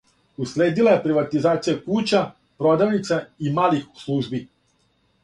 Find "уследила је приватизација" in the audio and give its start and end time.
0.43-1.75